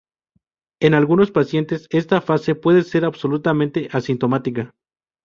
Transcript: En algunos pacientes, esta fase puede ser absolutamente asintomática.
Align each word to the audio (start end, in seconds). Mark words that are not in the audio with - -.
En 0.81 0.95
algunos 0.95 1.29
pacientes, 1.29 1.85
esta 1.91 2.21
fase 2.21 2.55
puede 2.55 2.81
ser 2.81 3.05
absolutamente 3.05 3.87
asintomática. 3.91 4.73